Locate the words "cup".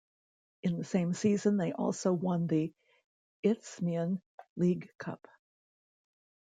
4.97-5.27